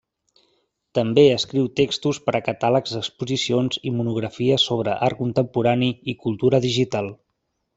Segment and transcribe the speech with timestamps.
[0.99, 7.17] També escriu textos per a catàlegs d'exposicions i monografies sobre art contemporani i cultura digital.